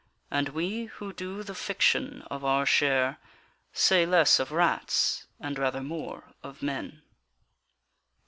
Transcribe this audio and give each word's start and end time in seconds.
And 0.31 0.49
we 0.49 0.85
who 0.85 1.13
do 1.13 1.43
the 1.43 1.53
fiction 1.53 2.23
of 2.31 2.43
our 2.43 2.65
share 2.65 3.19
Say 3.71 4.03
less 4.03 4.39
of 4.39 4.51
rats 4.51 5.27
and 5.39 5.59
rather 5.59 5.83
more 5.83 6.33
of 6.41 6.63
men. 6.63 7.03